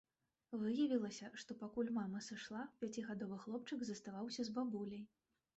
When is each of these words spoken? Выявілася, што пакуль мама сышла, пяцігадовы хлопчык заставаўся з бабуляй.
Выявілася, 0.61 1.27
што 1.43 1.57
пакуль 1.59 1.93
мама 1.99 2.21
сышла, 2.29 2.63
пяцігадовы 2.81 3.41
хлопчык 3.47 3.79
заставаўся 3.91 4.41
з 4.49 4.57
бабуляй. 4.61 5.09